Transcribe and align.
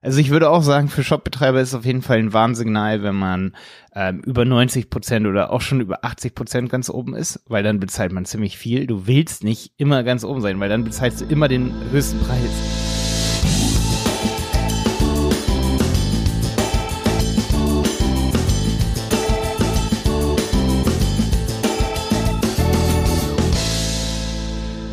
Also 0.00 0.20
ich 0.20 0.30
würde 0.30 0.48
auch 0.48 0.62
sagen, 0.62 0.88
für 0.88 1.02
Shopbetreiber 1.02 1.60
ist 1.60 1.70
es 1.70 1.74
auf 1.74 1.84
jeden 1.84 2.02
Fall 2.02 2.18
ein 2.18 2.32
Warnsignal, 2.32 3.02
wenn 3.02 3.16
man 3.16 3.56
ähm, 3.94 4.20
über 4.20 4.44
90 4.44 4.90
Prozent 4.90 5.26
oder 5.26 5.50
auch 5.50 5.60
schon 5.60 5.80
über 5.80 6.04
80 6.04 6.36
Prozent 6.36 6.70
ganz 6.70 6.88
oben 6.88 7.16
ist, 7.16 7.40
weil 7.48 7.64
dann 7.64 7.80
bezahlt 7.80 8.12
man 8.12 8.24
ziemlich 8.24 8.58
viel. 8.58 8.86
Du 8.86 9.08
willst 9.08 9.42
nicht 9.42 9.72
immer 9.76 10.04
ganz 10.04 10.22
oben 10.22 10.40
sein, 10.40 10.60
weil 10.60 10.68
dann 10.68 10.84
bezahlst 10.84 11.20
du 11.20 11.24
immer 11.24 11.48
den 11.48 11.72
höchsten 11.90 12.20
Preis. 12.20 12.87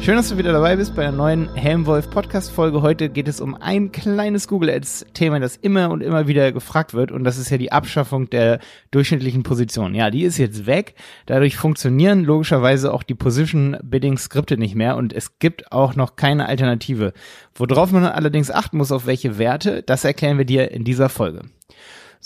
Schön, 0.06 0.18
dass 0.18 0.30
du 0.30 0.38
wieder 0.38 0.54
dabei 0.54 0.76
bist 0.76 0.96
bei 0.96 1.02
der 1.02 1.12
neuen 1.12 1.52
Helmwolf 1.56 2.12
Podcast 2.12 2.52
Folge. 2.52 2.84
Heute 2.84 3.10
geht 3.10 3.28
es 3.28 3.42
um 3.42 3.56
ein 3.56 3.92
kleines 3.92 4.48
Google 4.48 4.70
Ads 4.70 5.08
Thema, 5.16 5.40
das 5.40 5.56
immer 5.56 5.90
und 5.90 6.04
immer 6.04 6.28
wieder 6.28 6.52
gefragt 6.52 6.94
wird. 6.94 7.12
Und 7.12 7.24
das 7.24 7.40
ist 7.40 7.50
ja 7.50 7.58
die 7.58 7.72
Abschaffung 7.72 8.30
der 8.30 8.60
durchschnittlichen 8.92 9.42
Position. 9.42 9.96
Ja, 9.96 10.12
die 10.12 10.22
ist 10.22 10.38
jetzt 10.38 10.68
weg. 10.68 10.94
Dadurch 11.26 11.58
funktionieren 11.58 12.24
logischerweise 12.24 12.94
auch 12.94 13.02
die 13.02 13.16
Position 13.16 13.80
Bidding 13.82 14.20
Skripte 14.20 14.58
nicht 14.58 14.76
mehr. 14.76 14.96
Und 14.96 15.12
es 15.12 15.40
gibt 15.40 15.72
auch 15.72 15.96
noch 15.96 16.16
keine 16.16 16.48
Alternative. 16.48 17.12
Worauf 17.56 17.92
man 17.92 18.04
allerdings 18.04 18.52
achten 18.52 18.78
muss, 18.78 18.92
auf 18.92 19.08
welche 19.08 19.40
Werte, 19.40 19.82
das 19.82 20.04
erklären 20.04 20.38
wir 20.38 20.46
dir 20.46 20.70
in 20.70 20.84
dieser 20.84 21.10
Folge. 21.10 21.42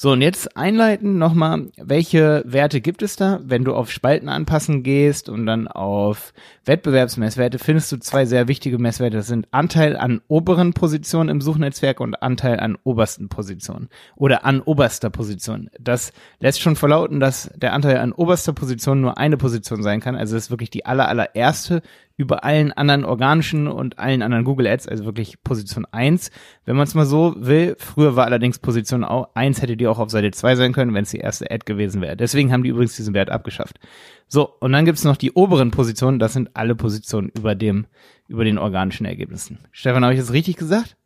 So, 0.01 0.13
und 0.13 0.21
jetzt 0.21 0.55
einleiten 0.55 1.17
nochmal, 1.17 1.73
welche 1.75 2.41
Werte 2.45 2.79
gibt 2.79 3.01
es 3.01 3.17
da? 3.17 3.41
Wenn 3.43 3.65
du 3.65 3.75
auf 3.75 3.91
Spalten 3.91 4.29
anpassen 4.29 4.81
gehst 4.81 5.27
und 5.27 5.45
dann 5.45 5.67
auf 5.67 6.31
Wettbewerbsmesswerte, 6.63 7.59
findest 7.59 7.91
du 7.91 7.97
zwei 7.97 8.23
sehr 8.23 8.47
wichtige 8.47 8.77
Messwerte. 8.77 9.17
Das 9.17 9.27
sind 9.27 9.49
Anteil 9.51 9.97
an 9.97 10.21
oberen 10.29 10.71
Positionen 10.71 11.27
im 11.27 11.41
Suchnetzwerk 11.41 11.99
und 11.99 12.23
Anteil 12.23 12.61
an 12.61 12.77
obersten 12.85 13.27
Positionen 13.27 13.89
oder 14.15 14.45
an 14.45 14.61
oberster 14.61 15.09
Position. 15.09 15.69
Das 15.77 16.13
lässt 16.39 16.61
schon 16.61 16.77
verlauten, 16.77 17.19
dass 17.19 17.51
der 17.57 17.73
Anteil 17.73 17.97
an 17.97 18.13
oberster 18.13 18.53
Position 18.53 19.01
nur 19.01 19.17
eine 19.17 19.35
Position 19.35 19.83
sein 19.83 19.99
kann. 19.99 20.15
Also 20.15 20.33
das 20.33 20.45
ist 20.45 20.49
wirklich 20.49 20.69
die 20.69 20.85
aller, 20.85 21.09
allererste 21.09 21.81
über 22.19 22.43
allen 22.43 22.73
anderen 22.73 23.05
organischen 23.05 23.69
und 23.69 23.97
allen 23.97 24.21
anderen 24.21 24.43
Google 24.43 24.67
Ads, 24.67 24.89
also 24.89 25.05
wirklich 25.05 25.41
Position 25.41 25.85
1. 25.85 26.31
Wenn 26.65 26.75
man 26.75 26.83
es 26.83 26.93
mal 26.93 27.05
so 27.05 27.33
will, 27.37 27.77
früher 27.79 28.17
war 28.17 28.25
allerdings 28.25 28.59
Position 28.59 29.05
1 29.05 29.61
hätte 29.61 29.77
die 29.77 29.87
auch 29.87 29.99
auf 29.99 30.09
Seite 30.09 30.29
2 30.29 30.57
sein 30.57 30.73
können, 30.73 30.93
wenn 30.93 31.03
es 31.03 31.11
die 31.11 31.19
erste 31.19 31.49
Ad 31.49 31.63
gewesen 31.63 32.01
wäre. 32.01 32.17
Deswegen 32.17 32.51
haben 32.51 32.63
die 32.63 32.71
übrigens 32.71 32.97
diesen 32.97 33.13
Wert 33.13 33.29
abgeschafft. 33.29 33.79
So, 34.27 34.49
und 34.59 34.73
dann 34.73 34.83
gibt's 34.83 35.05
noch 35.05 35.15
die 35.15 35.31
oberen 35.31 35.71
Positionen, 35.71 36.19
das 36.19 36.33
sind 36.33 36.49
alle 36.57 36.75
Positionen 36.75 37.29
über 37.29 37.55
dem, 37.55 37.85
über 38.27 38.43
den 38.43 38.57
organischen 38.57 39.05
Ergebnissen. 39.05 39.59
Stefan, 39.71 40.03
habe 40.03 40.13
ich 40.13 40.19
das 40.19 40.33
richtig 40.33 40.57
gesagt? 40.57 40.97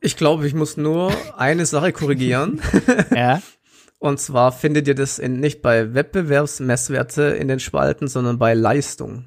Ich 0.00 0.16
glaube, 0.16 0.48
ich 0.48 0.54
muss 0.54 0.76
nur 0.76 1.12
eine 1.36 1.64
Sache 1.64 1.92
korrigieren. 1.92 2.60
ja. 3.14 3.40
Und 4.00 4.18
zwar 4.18 4.50
findet 4.50 4.88
ihr 4.88 4.96
das 4.96 5.20
in, 5.20 5.38
nicht 5.38 5.62
bei 5.62 5.94
Wettbewerbsmesswerte 5.94 7.22
in 7.22 7.46
den 7.46 7.60
Spalten, 7.60 8.08
sondern 8.08 8.38
bei 8.38 8.54
Leistung. 8.54 9.26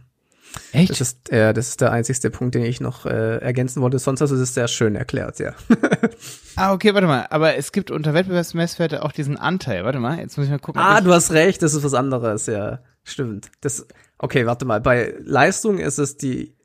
Echt? 0.71 0.91
Das 0.91 1.01
ist, 1.01 1.31
äh, 1.31 1.53
das 1.53 1.69
ist 1.69 1.81
der 1.81 1.91
einzigste 1.91 2.29
Punkt, 2.29 2.55
den 2.55 2.63
ich 2.63 2.81
noch 2.81 3.05
äh, 3.05 3.37
ergänzen 3.37 3.81
wollte. 3.81 3.99
Sonst 3.99 4.21
hast 4.21 4.31
du 4.31 4.35
es 4.35 4.53
sehr 4.53 4.67
schön 4.67 4.95
erklärt, 4.95 5.39
ja. 5.39 5.53
ah, 6.55 6.73
okay, 6.73 6.93
warte 6.93 7.07
mal. 7.07 7.27
Aber 7.29 7.55
es 7.55 7.71
gibt 7.71 7.91
unter 7.91 8.13
Wettbewerbsmesswerte 8.13 9.03
auch 9.03 9.11
diesen 9.11 9.37
Anteil. 9.37 9.83
Warte 9.83 9.99
mal, 9.99 10.19
jetzt 10.19 10.37
muss 10.37 10.45
ich 10.45 10.51
mal 10.51 10.59
gucken. 10.59 10.81
Ah, 10.81 11.01
du 11.01 11.13
hast 11.13 11.31
recht, 11.31 11.61
das 11.61 11.73
ist 11.73 11.83
was 11.83 11.93
anderes, 11.93 12.45
ja. 12.47 12.79
Stimmt. 13.03 13.51
Das, 13.61 13.85
okay, 14.17 14.45
warte 14.45 14.65
mal. 14.65 14.81
Bei 14.81 15.15
Leistung 15.19 15.79
ist 15.79 15.97
es 15.97 16.17
die 16.17 16.55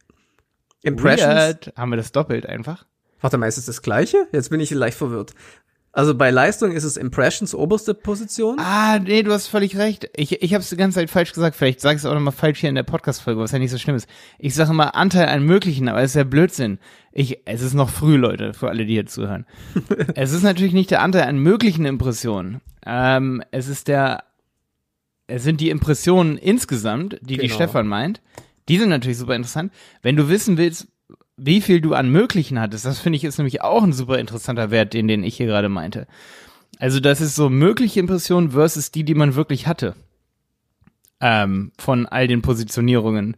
Impressions. 0.83 1.35
Weird. 1.35 1.73
Haben 1.77 1.91
wir 1.91 1.97
das 1.97 2.13
doppelt 2.13 2.47
einfach? 2.47 2.87
Warte 3.21 3.39
mal, 3.39 3.49
ist 3.49 3.59
es 3.59 3.67
das 3.67 3.83
gleiche? 3.83 4.29
Jetzt 4.33 4.51
bin 4.51 4.61
ich 4.61 4.71
leicht 4.71 4.97
verwirrt. 4.97 5.35
Also 5.93 6.15
bei 6.15 6.31
Leistung 6.31 6.73
ist 6.73 6.85
es 6.85 6.97
Impressions 6.97 7.55
oberste 7.55 7.95
Position. 7.95 8.59
Ah, 8.61 8.99
nee, 8.99 9.23
du 9.23 9.33
hast 9.33 9.49
völlig 9.49 9.77
recht. 9.79 10.09
Ich, 10.15 10.43
ich 10.43 10.55
habe 10.55 10.63
es 10.63 10.69
die 10.69 10.77
ganze 10.77 10.97
Zeit 10.97 11.11
falsch 11.11 11.33
gesagt. 11.33 11.57
Vielleicht 11.57 11.81
sag 11.81 11.93
ich 11.93 11.99
es 11.99 12.07
auch 12.07 12.15
nochmal 12.15 12.33
falsch 12.33 12.61
hier 12.61 12.69
in 12.69 12.75
der 12.75 12.83
Podcast-Folge, 12.83 13.41
was 13.41 13.53
ja 13.53 13.59
nicht 13.59 13.71
so 13.71 13.79
schlimm 13.79 13.97
ist. 13.97 14.09
Ich 14.39 14.55
sage 14.55 14.73
mal 14.75 14.89
Anteil 14.89 15.29
an 15.29 15.43
möglichen, 15.43 15.89
aber 15.89 16.03
es 16.03 16.11
ist 16.11 16.17
ja 16.17 16.25
Blödsinn. 16.25 16.79
Ich, 17.11 17.41
es 17.47 17.63
ist 17.63 17.75
noch 17.75 17.89
früh, 17.89 18.17
Leute, 18.17 18.53
für 18.55 18.69
alle, 18.69 18.85
die 18.85 18.93
hier 18.93 19.07
zuhören. 19.07 19.47
es 20.15 20.33
ist 20.33 20.43
natürlich 20.43 20.75
nicht 20.75 20.91
der 20.91 21.03
Anteil 21.03 21.23
an 21.23 21.39
möglichen 21.39 21.87
Impressionen. 21.87 22.61
Ähm, 22.87 23.43
es 23.51 23.69
ist 23.69 23.89
der, 23.89 24.25
es 25.27 25.43
sind 25.43 25.61
die 25.61 25.71
Impressionen 25.71 26.37
insgesamt, 26.37 27.19
die 27.23 27.37
genau. 27.37 27.43
die 27.43 27.51
Stefan 27.51 27.89
meint. 27.89 28.21
Die 28.69 28.79
sind 28.79 28.91
natürlich 28.91 29.19
super 29.19 29.35
interessant. 29.35 29.73
Wenn 30.03 30.17
du 30.17 30.29
wissen 30.29 30.59
willst, 30.59 30.87
wie 31.39 31.61
viel 31.61 31.81
du 31.81 31.95
an 31.95 32.11
möglichen 32.11 32.61
hattest. 32.61 32.85
Das 32.85 32.99
finde 32.99 33.17
ich 33.17 33.25
ist 33.25 33.39
nämlich 33.39 33.63
auch 33.63 33.83
ein 33.83 33.93
super 33.93 34.19
interessanter 34.19 34.71
Wert, 34.71 34.93
den, 34.93 35.09
den 35.09 35.23
ich 35.23 35.37
hier 35.37 35.47
gerade 35.47 35.69
meinte. 35.69 36.07
Also 36.79 37.01
das 37.01 37.21
ist 37.21 37.35
so 37.35 37.49
mögliche 37.49 38.01
Impressionen 38.01 38.51
versus 38.51 38.91
die, 38.91 39.05
die 39.05 39.15
man 39.15 39.35
wirklich 39.35 39.67
hatte. 39.67 39.95
Ähm, 41.21 41.73
von 41.79 42.07
all 42.07 42.29
den 42.29 42.43
Positionierungen. 42.43 43.37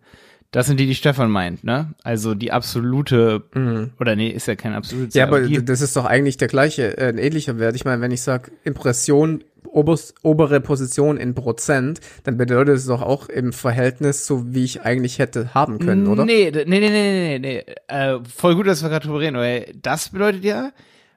Das 0.51 0.67
sind 0.67 0.81
die, 0.81 0.87
die 0.87 0.97
Stefan 0.97 1.31
meint, 1.31 1.63
ne? 1.63 1.95
Also 2.03 2.35
die 2.35 2.51
absolute, 2.51 3.45
mhm. 3.55 3.93
oder 4.01 4.17
nee, 4.17 4.29
ist 4.29 4.49
ja 4.49 4.57
kein 4.57 4.75
absolutes. 4.75 5.15
Ja, 5.15 5.27
aber 5.27 5.43
die, 5.43 5.65
das 5.65 5.81
ist 5.81 5.97
doch 5.97 6.05
eigentlich 6.05 6.39
der 6.39 6.49
gleiche, 6.49 6.99
äh, 6.99 7.09
ein 7.09 7.19
ähnlicher 7.19 7.59
Wert. 7.59 7.77
Ich 7.77 7.85
meine, 7.85 8.03
wenn 8.03 8.11
ich 8.11 8.23
sage 8.23 8.51
Impression 8.65 9.45
oberst, 9.73 10.15
obere 10.23 10.61
Position 10.61 11.17
in 11.17 11.35
Prozent, 11.35 12.01
dann 12.25 12.37
bedeutet 12.37 12.77
es 12.77 12.87
doch 12.87 13.03
auch 13.03 13.29
im 13.29 13.53
Verhältnis 13.53 14.27
so, 14.27 14.53
wie 14.55 14.65
ich 14.65 14.83
eigentlich 14.83 15.19
hätte 15.19 15.55
haben 15.55 15.79
können, 15.79 16.07
oder? 16.07 16.25
Nee, 16.25 16.51
nee, 16.51 16.65
nee, 16.65 16.81
nee, 16.81 17.39
nee, 17.39 17.39
nee. 17.39 17.65
Äh, 17.89 18.19
voll 18.25 18.57
gut, 18.57 18.67
dass 18.67 18.83
wir 18.83 18.89
gerade 18.89 19.07
drüber 19.07 19.21
reden, 19.21 19.37
weil 19.37 19.73
das 19.81 20.11
bedeutet 20.11 20.45
ja, 20.45 20.73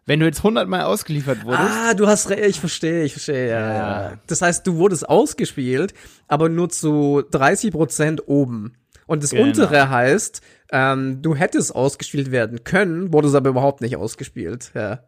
wenn 0.06 0.20
du 0.20 0.26
jetzt 0.26 0.40
100 0.40 0.68
Mal 0.68 0.84
ausgeliefert 0.84 1.46
wurdest. 1.46 1.70
Ah, 1.70 1.94
du 1.94 2.08
hast 2.08 2.30
recht, 2.30 2.44
ich 2.46 2.60
verstehe, 2.60 3.04
ich 3.04 3.14
verstehe, 3.14 3.50
ja, 3.50 3.74
ja. 3.74 4.14
Das 4.28 4.42
heißt, 4.42 4.68
du 4.68 4.76
wurdest 4.76 5.08
ausgespielt, 5.08 5.94
aber 6.28 6.50
nur 6.50 6.70
zu 6.70 7.24
30 7.32 7.72
Prozent 7.72 8.28
oben. 8.28 8.74
Und 9.06 9.24
das 9.24 9.32
genau. 9.32 9.44
untere 9.44 9.90
heißt, 9.90 10.42
ähm, 10.72 11.22
du 11.22 11.36
hättest 11.36 11.76
ausgespielt 11.76 12.32
werden 12.32 12.64
können, 12.64 13.14
wurdest 13.14 13.36
aber 13.36 13.50
überhaupt 13.50 13.82
nicht 13.82 13.96
ausgespielt, 13.96 14.72
ja. 14.76 15.04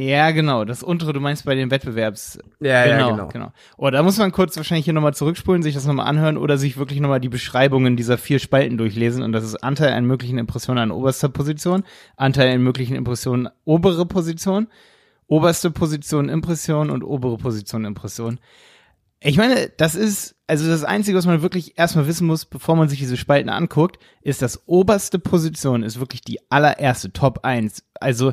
Ja, 0.00 0.30
genau. 0.30 0.64
Das 0.64 0.82
untere, 0.82 1.12
du 1.12 1.20
meinst 1.20 1.44
bei 1.44 1.54
den 1.54 1.70
Wettbewerbs. 1.70 2.38
Ja, 2.60 2.84
genau, 2.84 2.98
ja, 2.98 3.10
genau. 3.10 3.28
genau. 3.28 3.52
Oh, 3.76 3.90
da 3.90 4.02
muss 4.02 4.16
man 4.16 4.32
kurz 4.32 4.56
wahrscheinlich 4.56 4.86
hier 4.86 4.94
nochmal 4.94 5.12
zurückspulen, 5.12 5.62
sich 5.62 5.74
das 5.74 5.84
nochmal 5.84 6.06
anhören 6.06 6.38
oder 6.38 6.56
sich 6.56 6.78
wirklich 6.78 7.00
nochmal 7.00 7.20
die 7.20 7.28
Beschreibungen 7.28 7.98
dieser 7.98 8.16
vier 8.16 8.38
Spalten 8.38 8.78
durchlesen. 8.78 9.22
Und 9.22 9.32
das 9.32 9.44
ist 9.44 9.56
Anteil 9.56 9.92
an 9.92 10.06
möglichen 10.06 10.38
Impressionen 10.38 10.82
an 10.84 10.90
oberster 10.90 11.28
Position, 11.28 11.84
Anteil 12.16 12.54
an 12.54 12.62
möglichen 12.62 12.96
Impressionen 12.96 13.50
obere 13.66 14.06
Position, 14.06 14.68
oberste 15.26 15.70
Position 15.70 16.30
Impression 16.30 16.88
und 16.88 17.04
obere 17.04 17.36
Position 17.36 17.84
Impression. 17.84 18.40
Ich 19.22 19.36
meine, 19.36 19.68
das 19.76 19.96
ist, 19.96 20.34
also 20.46 20.66
das 20.66 20.82
Einzige, 20.82 21.18
was 21.18 21.26
man 21.26 21.42
wirklich 21.42 21.78
erstmal 21.78 22.06
wissen 22.06 22.26
muss, 22.26 22.46
bevor 22.46 22.74
man 22.74 22.88
sich 22.88 23.00
diese 23.00 23.18
Spalten 23.18 23.50
anguckt, 23.50 23.98
ist, 24.22 24.40
dass 24.40 24.66
oberste 24.66 25.18
Position 25.18 25.82
ist 25.82 26.00
wirklich 26.00 26.22
die 26.22 26.40
allererste, 26.50 27.12
Top 27.12 27.40
1. 27.42 27.84
Also 28.00 28.32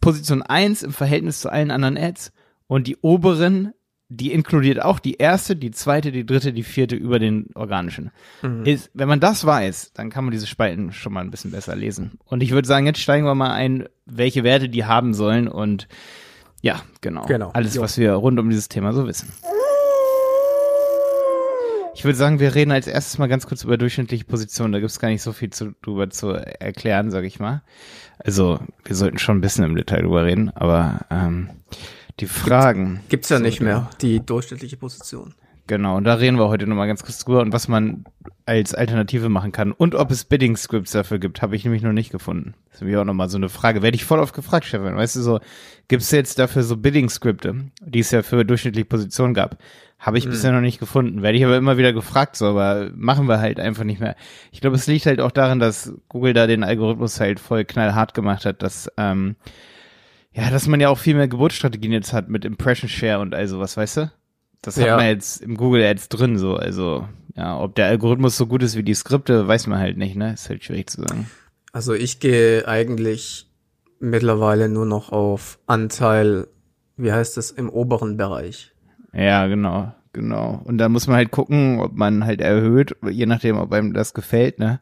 Position 0.00 0.42
1 0.42 0.82
im 0.82 0.92
Verhältnis 0.92 1.40
zu 1.40 1.50
allen 1.50 1.70
anderen 1.70 1.96
Ads 1.96 2.32
und 2.66 2.86
die 2.86 2.96
oberen, 2.96 3.72
die 4.08 4.32
inkludiert 4.32 4.82
auch 4.82 4.98
die 4.98 5.14
erste, 5.14 5.56
die 5.56 5.70
zweite, 5.70 6.12
die 6.12 6.26
dritte, 6.26 6.52
die 6.52 6.62
vierte 6.62 6.96
über 6.96 7.18
den 7.18 7.48
organischen. 7.54 8.10
Mhm. 8.42 8.64
Ist, 8.64 8.90
wenn 8.94 9.08
man 9.08 9.20
das 9.20 9.44
weiß, 9.44 9.92
dann 9.94 10.10
kann 10.10 10.24
man 10.24 10.32
diese 10.32 10.46
Spalten 10.46 10.92
schon 10.92 11.12
mal 11.12 11.20
ein 11.20 11.30
bisschen 11.30 11.50
besser 11.50 11.74
lesen. 11.74 12.18
Und 12.24 12.42
ich 12.42 12.50
würde 12.50 12.68
sagen, 12.68 12.86
jetzt 12.86 13.00
steigen 13.00 13.26
wir 13.26 13.34
mal 13.34 13.52
ein, 13.52 13.88
welche 14.06 14.44
Werte 14.44 14.68
die 14.68 14.84
haben 14.84 15.14
sollen 15.14 15.48
und 15.48 15.88
ja, 16.62 16.80
genau. 17.00 17.26
genau. 17.26 17.50
Alles, 17.52 17.74
jo. 17.74 17.82
was 17.82 17.98
wir 17.98 18.12
rund 18.12 18.38
um 18.38 18.48
dieses 18.48 18.68
Thema 18.68 18.92
so 18.92 19.06
wissen. 19.06 19.30
Ich 21.94 22.04
würde 22.04 22.18
sagen, 22.18 22.40
wir 22.40 22.54
reden 22.54 22.72
als 22.72 22.88
erstes 22.88 23.18
mal 23.18 23.28
ganz 23.28 23.46
kurz 23.46 23.62
über 23.62 23.78
durchschnittliche 23.78 24.24
Positionen. 24.24 24.72
Da 24.72 24.80
gibt 24.80 24.90
es 24.90 24.98
gar 24.98 25.08
nicht 25.08 25.22
so 25.22 25.32
viel 25.32 25.50
zu, 25.50 25.74
drüber 25.80 26.10
zu 26.10 26.30
erklären, 26.30 27.10
sage 27.10 27.26
ich 27.26 27.38
mal. 27.38 27.62
Also 28.18 28.58
wir 28.84 28.96
sollten 28.96 29.18
schon 29.18 29.38
ein 29.38 29.40
bisschen 29.40 29.64
im 29.64 29.76
Detail 29.76 30.02
drüber 30.02 30.24
reden, 30.24 30.50
aber 30.50 31.06
ähm, 31.10 31.50
die 32.20 32.26
Fragen. 32.26 33.00
Gibt's 33.08 33.28
ja 33.28 33.38
nicht 33.38 33.60
mehr, 33.60 33.88
die 34.02 34.20
durchschnittliche 34.20 34.76
Position. 34.76 35.34
Genau, 35.66 35.96
und 35.96 36.04
da 36.04 36.14
reden 36.14 36.38
wir 36.38 36.48
heute 36.48 36.66
nochmal 36.66 36.88
ganz 36.88 37.02
kurz 37.02 37.24
drüber 37.24 37.40
und 37.40 37.54
was 37.54 37.68
man 37.68 38.04
als 38.44 38.74
Alternative 38.74 39.30
machen 39.30 39.50
kann. 39.50 39.72
Und 39.72 39.94
ob 39.94 40.10
es 40.10 40.26
Bidding-Scripts 40.26 40.92
dafür 40.92 41.18
gibt, 41.18 41.40
habe 41.40 41.56
ich 41.56 41.64
nämlich 41.64 41.82
noch 41.82 41.92
nicht 41.94 42.10
gefunden. 42.10 42.54
Das 42.66 42.76
ist 42.76 42.80
nämlich 42.82 42.98
auch 42.98 43.04
nochmal 43.04 43.30
so 43.30 43.38
eine 43.38 43.48
Frage. 43.48 43.80
Werde 43.80 43.94
ich 43.94 44.04
voll 44.04 44.18
oft 44.18 44.34
gefragt, 44.34 44.66
Stefan. 44.66 44.96
Weißt 44.96 45.16
du 45.16 45.22
so, 45.22 45.40
gibt 45.88 46.02
es 46.02 46.10
jetzt 46.10 46.38
dafür 46.38 46.64
so 46.64 46.76
Bidding-Skripte, 46.76 47.70
die 47.80 48.00
es 48.00 48.10
ja 48.10 48.22
für 48.22 48.44
durchschnittliche 48.44 48.84
Positionen 48.84 49.32
gab? 49.32 49.56
Habe 50.04 50.18
ich 50.18 50.26
mhm. 50.26 50.32
bisher 50.32 50.52
noch 50.52 50.60
nicht 50.60 50.78
gefunden. 50.78 51.22
Werde 51.22 51.38
ich 51.38 51.44
aber 51.46 51.56
immer 51.56 51.78
wieder 51.78 51.94
gefragt, 51.94 52.36
so, 52.36 52.48
aber 52.48 52.90
machen 52.94 53.26
wir 53.26 53.38
halt 53.38 53.58
einfach 53.58 53.84
nicht 53.84 54.00
mehr. 54.00 54.16
Ich 54.52 54.60
glaube, 54.60 54.76
es 54.76 54.86
liegt 54.86 55.06
halt 55.06 55.18
auch 55.18 55.30
daran, 55.30 55.60
dass 55.60 55.94
Google 56.10 56.34
da 56.34 56.46
den 56.46 56.62
Algorithmus 56.62 57.20
halt 57.20 57.40
voll 57.40 57.64
knallhart 57.64 58.12
gemacht 58.12 58.44
hat, 58.44 58.62
dass, 58.62 58.90
ähm, 58.98 59.36
ja, 60.30 60.50
dass 60.50 60.66
man 60.66 60.78
ja 60.78 60.90
auch 60.90 60.98
viel 60.98 61.14
mehr 61.14 61.26
Geburtsstrategien 61.26 61.90
jetzt 61.90 62.12
hat 62.12 62.28
mit 62.28 62.44
Impression 62.44 62.90
Share 62.90 63.20
und 63.20 63.34
all 63.34 63.48
sowas, 63.48 63.78
weißt 63.78 63.96
du? 63.96 64.12
Das 64.60 64.76
ja. 64.76 64.90
hat 64.90 64.98
man 64.98 65.06
jetzt 65.06 65.40
im 65.40 65.56
Google 65.56 65.82
Ads 65.82 66.10
drin, 66.10 66.36
so, 66.36 66.54
also, 66.54 67.08
ja, 67.34 67.58
ob 67.58 67.74
der 67.74 67.86
Algorithmus 67.86 68.36
so 68.36 68.46
gut 68.46 68.62
ist 68.62 68.76
wie 68.76 68.82
die 68.82 68.92
Skripte, 68.92 69.48
weiß 69.48 69.68
man 69.68 69.78
halt 69.78 69.96
nicht, 69.96 70.16
ne? 70.16 70.34
Ist 70.34 70.50
halt 70.50 70.62
schwierig 70.64 70.90
zu 70.90 71.00
sagen. 71.00 71.30
Also 71.72 71.94
ich 71.94 72.20
gehe 72.20 72.68
eigentlich 72.68 73.50
mittlerweile 74.00 74.68
nur 74.68 74.84
noch 74.84 75.12
auf 75.12 75.58
Anteil, 75.66 76.46
wie 76.98 77.10
heißt 77.10 77.38
es, 77.38 77.50
im 77.50 77.70
oberen 77.70 78.18
Bereich. 78.18 78.74
Ja, 79.14 79.46
genau, 79.46 79.92
genau. 80.12 80.60
Und 80.64 80.78
da 80.78 80.88
muss 80.88 81.06
man 81.06 81.16
halt 81.16 81.30
gucken, 81.30 81.80
ob 81.80 81.92
man 81.94 82.24
halt 82.24 82.40
erhöht, 82.40 82.96
je 83.08 83.26
nachdem, 83.26 83.56
ob 83.56 83.72
einem 83.72 83.92
das 83.92 84.14
gefällt, 84.14 84.58
ne? 84.58 84.80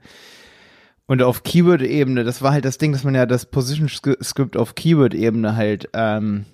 Und 1.07 1.23
auf 1.23 1.43
Keyword-Ebene, 1.43 2.25
das 2.25 2.43
war 2.43 2.53
halt 2.53 2.65
das 2.65 2.79
Ding, 2.79 2.93
dass 2.93 3.05
man 3.05 3.15
ja 3.15 3.27
das 3.27 3.47
Position-Script 3.47 4.57
auf 4.57 4.75
Keyword-Ebene 4.75 5.57
halt 5.57 5.91
ähm, 5.93 6.47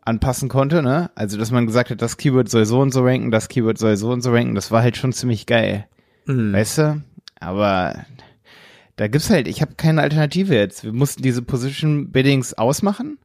anpassen 0.00 0.48
konnte, 0.48 0.82
ne? 0.82 1.10
Also, 1.14 1.38
dass 1.38 1.50
man 1.50 1.66
gesagt 1.66 1.90
hat, 1.90 2.02
das 2.02 2.16
Keyword 2.16 2.48
soll 2.48 2.64
so 2.64 2.80
und 2.80 2.92
so 2.92 3.04
ranken, 3.04 3.30
das 3.30 3.48
Keyword 3.48 3.78
soll 3.78 3.96
so 3.96 4.10
und 4.10 4.22
so 4.22 4.32
ranken, 4.32 4.54
das 4.54 4.70
war 4.70 4.82
halt 4.82 4.96
schon 4.96 5.12
ziemlich 5.12 5.46
geil. 5.46 5.86
Mhm. 6.26 6.52
Weißt 6.52 6.78
du? 6.78 7.02
Aber 7.38 8.04
da 8.96 9.08
gibt's 9.08 9.30
halt, 9.30 9.48
ich 9.48 9.62
habe 9.62 9.74
keine 9.76 10.02
Alternative 10.02 10.54
jetzt. 10.54 10.84
Wir 10.84 10.92
mussten 10.92 11.22
diese 11.22 11.42
Position 11.42 12.10
Biddings 12.10 12.54
ausmachen 12.54 13.18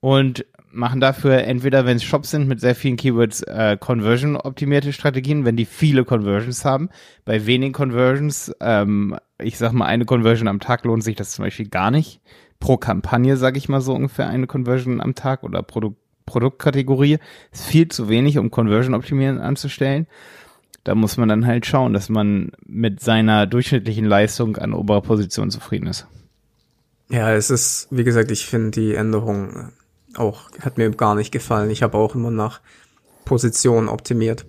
und 0.00 0.44
machen 0.72 1.00
dafür 1.00 1.38
entweder, 1.38 1.86
wenn 1.86 1.96
es 1.96 2.04
Shops 2.04 2.30
sind 2.30 2.48
mit 2.48 2.60
sehr 2.60 2.74
vielen 2.74 2.96
Keywords, 2.96 3.42
äh, 3.42 3.76
Conversion-optimierte 3.78 4.92
Strategien, 4.92 5.44
wenn 5.44 5.56
die 5.56 5.64
viele 5.64 6.04
Conversions 6.04 6.64
haben. 6.64 6.88
Bei 7.24 7.46
wenigen 7.46 7.72
Conversions, 7.72 8.54
ähm, 8.60 9.16
ich 9.38 9.58
sag 9.58 9.72
mal, 9.72 9.86
eine 9.86 10.04
Conversion 10.04 10.48
am 10.48 10.60
Tag 10.60 10.84
lohnt 10.84 11.04
sich 11.04 11.16
das 11.16 11.32
zum 11.32 11.44
Beispiel 11.44 11.68
gar 11.68 11.90
nicht. 11.90 12.20
Pro 12.58 12.76
Kampagne, 12.76 13.36
sage 13.36 13.58
ich 13.58 13.68
mal 13.68 13.80
so 13.80 13.94
ungefähr 13.94 14.28
eine 14.28 14.46
Conversion 14.46 15.00
am 15.00 15.14
Tag 15.14 15.42
oder 15.42 15.62
Produkt, 15.62 15.98
Produktkategorie. 16.26 17.18
Ist 17.50 17.66
viel 17.66 17.88
zu 17.88 18.08
wenig, 18.08 18.38
um 18.38 18.50
Conversion-optimieren 18.50 19.38
anzustellen. 19.38 20.06
Da 20.84 20.94
muss 20.94 21.16
man 21.16 21.28
dann 21.28 21.46
halt 21.46 21.66
schauen, 21.66 21.92
dass 21.92 22.08
man 22.08 22.52
mit 22.64 23.00
seiner 23.00 23.46
durchschnittlichen 23.46 24.04
Leistung 24.04 24.56
an 24.56 24.72
oberer 24.72 25.02
Position 25.02 25.50
zufrieden 25.50 25.86
ist. 25.86 26.06
Ja, 27.08 27.32
es 27.32 27.50
ist, 27.50 27.88
wie 27.90 28.04
gesagt, 28.04 28.30
ich 28.30 28.46
finde 28.46 28.70
die 28.70 28.94
Änderung 28.94 29.72
auch, 30.16 30.50
hat 30.60 30.78
mir 30.78 30.90
gar 30.90 31.14
nicht 31.14 31.32
gefallen. 31.32 31.70
Ich 31.70 31.82
habe 31.82 31.96
auch 31.98 32.14
immer 32.14 32.30
nach 32.30 32.60
Position 33.24 33.88
optimiert. 33.88 34.46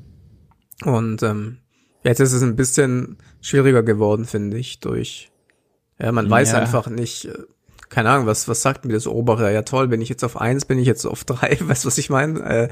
Und 0.84 1.24
ähm, 1.24 1.60
jetzt 2.04 2.20
ist 2.20 2.34
es 2.34 2.42
ein 2.42 2.56
bisschen 2.56 3.18
schwieriger 3.42 3.84
geworden, 3.84 4.26
finde 4.26 4.58
ich, 4.58 4.80
durch, 4.80 5.32
ja, 6.00 6.12
man 6.12 6.30
weiß 6.30 6.52
ja. 6.54 6.60
einfach 6.60 6.88
nicht, 6.88 7.26
äh, 7.26 7.34
keine 7.90 8.10
Ahnung, 8.10 8.26
was, 8.26 8.48
was 8.48 8.62
sagt 8.62 8.86
mir 8.86 8.94
das 8.94 9.08
obere? 9.08 9.54
Ja 9.54 9.62
toll, 9.62 9.88
bin 9.88 10.02
ich 10.02 10.10
jetzt 10.10 10.24
auf 10.24 10.40
eins, 10.40 10.66
bin 10.66 10.80
ich 10.80 10.88
jetzt 10.88 11.06
auf 11.06 11.24
drei, 11.24 11.58
weißt 11.62 11.84
du, 11.84 11.88
was 11.88 11.98
ich 11.98 12.10
meine? 12.10 12.40
Äh, 12.42 12.70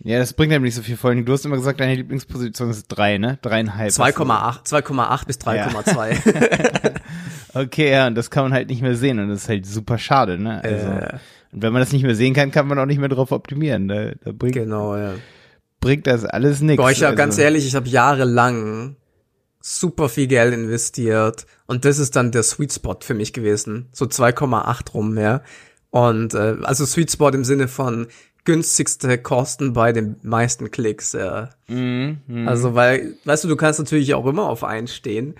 ja, 0.00 0.18
das 0.18 0.32
bringt 0.32 0.52
einem 0.52 0.64
nicht 0.64 0.74
so 0.74 0.82
viel 0.82 0.96
vor 0.96 1.14
Du 1.14 1.32
hast 1.32 1.44
immer 1.46 1.56
gesagt, 1.56 1.80
deine 1.80 1.94
Lieblingsposition 1.94 2.70
ist 2.70 2.88
drei, 2.88 3.16
ne? 3.16 3.38
Dreieinhalb. 3.42 3.90
2,8, 3.90 4.66
2,8 4.66 5.26
bis 5.26 5.38
3,2. 5.38 6.84
Ja. 6.84 6.90
okay, 7.62 7.90
ja, 7.90 8.06
und 8.08 8.14
das 8.14 8.30
kann 8.30 8.44
man 8.44 8.52
halt 8.52 8.68
nicht 8.68 8.82
mehr 8.82 8.96
sehen 8.96 9.18
und 9.18 9.28
das 9.28 9.42
ist 9.42 9.48
halt 9.48 9.66
super 9.66 9.98
schade, 9.98 10.38
ne? 10.38 10.62
Also, 10.62 10.86
äh. 10.86 11.18
Und 11.54 11.62
wenn 11.62 11.72
man 11.72 11.80
das 11.80 11.92
nicht 11.92 12.02
mehr 12.02 12.16
sehen 12.16 12.34
kann, 12.34 12.50
kann 12.50 12.66
man 12.66 12.78
auch 12.78 12.86
nicht 12.86 12.98
mehr 12.98 13.08
drauf 13.08 13.30
optimieren. 13.30 13.88
Da, 13.88 14.10
da 14.24 14.32
bringt, 14.32 14.54
genau, 14.54 14.96
ja. 14.96 15.14
bringt 15.80 16.06
das 16.06 16.24
alles 16.24 16.60
nichts. 16.60 16.82
Boah, 16.82 16.90
ich 16.90 17.04
also. 17.04 17.16
ganz 17.16 17.38
ehrlich, 17.38 17.66
ich 17.66 17.76
habe 17.76 17.88
jahrelang 17.88 18.96
super 19.60 20.08
viel 20.08 20.26
Geld 20.26 20.52
investiert 20.52 21.46
und 21.66 21.84
das 21.84 21.98
ist 21.98 22.16
dann 22.16 22.32
der 22.32 22.42
Sweet 22.42 22.72
Spot 22.72 22.98
für 23.00 23.14
mich 23.14 23.32
gewesen. 23.32 23.88
So 23.92 24.04
2,8 24.04 24.92
rum, 24.92 25.16
ja. 25.16 25.42
Und 25.90 26.34
äh, 26.34 26.56
also 26.64 26.84
Sweet 26.84 27.12
Spot 27.12 27.30
im 27.30 27.44
Sinne 27.44 27.68
von 27.68 28.08
günstigste 28.44 29.16
Kosten 29.16 29.72
bei 29.72 29.92
den 29.92 30.16
meisten 30.22 30.70
Klicks, 30.70 31.12
ja. 31.12 31.50
Mm, 31.68 32.16
mm. 32.26 32.48
Also, 32.48 32.74
weil, 32.74 33.14
weißt 33.24 33.44
du, 33.44 33.48
du 33.48 33.56
kannst 33.56 33.78
natürlich 33.78 34.12
auch 34.12 34.26
immer 34.26 34.48
auf 34.48 34.64
einen 34.64 34.88
stehen. 34.88 35.34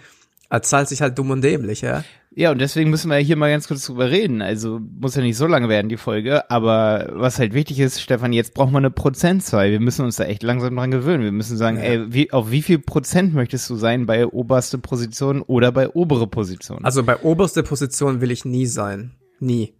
Er 0.55 0.63
zahlt 0.63 0.89
sich 0.89 1.01
halt 1.01 1.19
dumm 1.19 1.33
und 1.33 1.43
dämlich, 1.43 1.81
ja. 1.81 2.05
Ja, 2.31 2.53
und 2.53 2.61
deswegen 2.61 2.89
müssen 2.89 3.11
wir 3.11 3.17
hier 3.17 3.35
mal 3.35 3.51
ganz 3.51 3.67
kurz 3.67 3.87
drüber 3.87 4.09
reden. 4.09 4.41
Also 4.41 4.79
muss 4.79 5.17
ja 5.17 5.23
nicht 5.23 5.37
so 5.37 5.49
lange 5.49 5.69
werden, 5.69 5.89
die 5.89 5.97
Folge. 5.97 6.49
Aber 6.49 7.09
was 7.11 7.41
halt 7.41 7.55
wichtig 7.55 7.81
ist, 7.81 8.01
Stefan, 8.01 8.33
jetzt 8.33 8.55
brauchen 8.55 8.71
wir 8.71 8.79
eine 8.79 8.93
Prozentzahl. 8.93 9.73
Wir 9.73 9.81
müssen 9.81 10.05
uns 10.05 10.15
da 10.15 10.27
echt 10.27 10.45
langsam 10.45 10.77
dran 10.77 10.93
gewöhnen. 10.93 11.25
Wir 11.25 11.33
müssen 11.33 11.57
sagen, 11.57 11.79
ja. 11.79 11.83
ey, 11.83 12.13
wie, 12.13 12.31
auf 12.31 12.53
wie 12.53 12.63
viel 12.63 12.79
Prozent 12.79 13.35
möchtest 13.35 13.69
du 13.69 13.75
sein 13.75 14.07
bei 14.07 14.29
oberste 14.29 14.79
Position 14.79 15.43
oder 15.43 15.73
bei 15.73 15.89
obere 15.89 16.29
Position? 16.29 16.85
Also 16.85 17.03
bei 17.03 17.17
oberste 17.17 17.65
Position 17.65 18.21
will 18.21 18.31
ich 18.31 18.45
nie 18.45 18.67
sein. 18.67 19.17
Nie. 19.41 19.75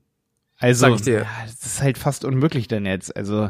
Also, 0.59 0.81
Sag 0.81 0.95
ich 0.97 1.03
dir. 1.03 1.19
Ja, 1.19 1.27
das 1.47 1.65
ist 1.65 1.83
halt 1.83 1.99
fast 1.99 2.25
unmöglich 2.25 2.67
denn 2.67 2.85
jetzt. 2.85 3.17
Also, 3.17 3.49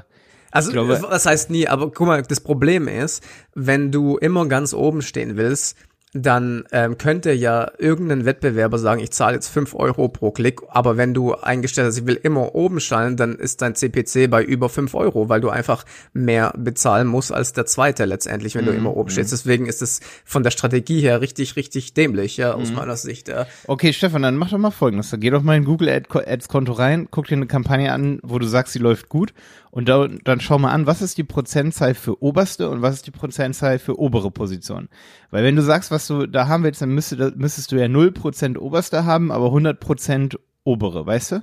also, 0.50 0.72
glaube, 0.72 1.00
was 1.08 1.24
heißt 1.24 1.48
nie, 1.48 1.68
aber 1.68 1.90
guck 1.90 2.06
mal, 2.06 2.22
das 2.22 2.40
Problem 2.40 2.86
ist, 2.86 3.24
wenn 3.54 3.90
du 3.90 4.18
immer 4.18 4.46
ganz 4.46 4.74
oben 4.74 5.00
stehen 5.00 5.38
willst, 5.38 5.78
dann 6.16 6.64
ähm, 6.70 6.96
könnte 6.96 7.32
ja 7.32 7.72
irgendein 7.76 8.24
Wettbewerber 8.24 8.78
sagen, 8.78 9.00
ich 9.00 9.10
zahle 9.10 9.34
jetzt 9.34 9.48
fünf 9.48 9.74
Euro 9.74 10.08
pro 10.08 10.30
Klick, 10.30 10.60
aber 10.68 10.96
wenn 10.96 11.12
du 11.12 11.34
eingestellt 11.34 11.88
hast, 11.88 11.98
ich 11.98 12.06
will 12.06 12.18
immer 12.22 12.54
oben 12.54 12.78
stellen, 12.78 13.16
dann 13.16 13.34
ist 13.34 13.62
dein 13.62 13.74
CPC 13.74 14.30
bei 14.30 14.44
über 14.44 14.68
fünf 14.68 14.94
Euro, 14.94 15.28
weil 15.28 15.40
du 15.40 15.50
einfach 15.50 15.84
mehr 16.12 16.54
bezahlen 16.56 17.08
musst 17.08 17.32
als 17.32 17.52
der 17.52 17.66
zweite 17.66 18.04
letztendlich, 18.04 18.54
wenn 18.54 18.62
mm, 18.62 18.66
du 18.66 18.72
mhm, 18.72 18.78
immer 18.78 18.96
oben 18.96 19.08
mm. 19.08 19.10
stehst. 19.10 19.32
Deswegen 19.32 19.66
ist 19.66 19.82
es 19.82 20.00
von 20.24 20.44
der 20.44 20.52
Strategie 20.52 21.00
her 21.00 21.20
richtig, 21.20 21.56
richtig 21.56 21.94
dämlich, 21.94 22.36
ja, 22.36 22.54
aus 22.54 22.70
mm. 22.70 22.74
meiner 22.74 22.96
Sicht. 22.96 23.26
Ja. 23.26 23.46
Okay, 23.66 23.92
Stefan, 23.92 24.22
dann 24.22 24.36
mach 24.36 24.50
doch 24.50 24.58
mal 24.58 24.70
folgendes. 24.70 25.12
Geh 25.18 25.30
doch 25.30 25.42
mal 25.42 25.56
in 25.56 25.64
Google 25.64 25.88
Ads 25.88 26.46
Konto 26.46 26.74
rein, 26.74 27.08
guck 27.10 27.26
dir 27.26 27.34
eine 27.34 27.48
Kampagne 27.48 27.92
an, 27.92 28.20
wo 28.22 28.38
du 28.38 28.46
sagst, 28.46 28.72
sie 28.72 28.78
läuft 28.78 29.08
gut 29.08 29.34
und 29.74 29.88
da, 29.88 30.06
dann 30.06 30.38
schau 30.38 30.56
mal 30.56 30.70
an, 30.70 30.86
was 30.86 31.02
ist 31.02 31.18
die 31.18 31.24
Prozentzahl 31.24 31.94
für 31.94 32.22
oberste 32.22 32.70
und 32.70 32.80
was 32.80 32.94
ist 32.94 33.08
die 33.08 33.10
Prozentzahl 33.10 33.80
für 33.80 33.98
obere 33.98 34.30
Position. 34.30 34.88
Weil 35.32 35.42
wenn 35.42 35.56
du 35.56 35.62
sagst, 35.62 35.90
was 35.90 36.06
du 36.06 36.28
da 36.28 36.46
haben 36.46 36.62
willst, 36.62 36.80
dann 36.80 36.90
müsste, 36.90 37.32
müsstest 37.34 37.72
du 37.72 37.76
ja 37.76 37.86
0% 37.86 38.56
oberste 38.56 39.04
haben, 39.04 39.32
aber 39.32 39.48
100% 39.48 40.38
obere, 40.62 41.04
weißt 41.06 41.32
du? 41.32 41.42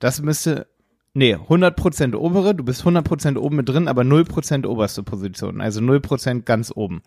Das 0.00 0.20
müsste, 0.20 0.66
nee, 1.14 1.34
100% 1.34 2.14
obere, 2.14 2.54
du 2.54 2.62
bist 2.62 2.82
100% 2.82 3.38
oben 3.38 3.56
mit 3.56 3.70
drin, 3.70 3.88
aber 3.88 4.02
0% 4.02 4.66
oberste 4.66 5.02
Position, 5.02 5.62
also 5.62 5.80
0% 5.80 6.42
ganz 6.42 6.72
oben. 6.76 7.00